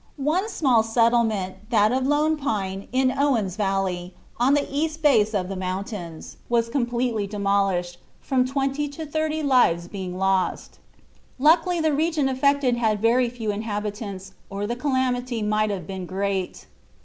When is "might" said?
15.43-15.69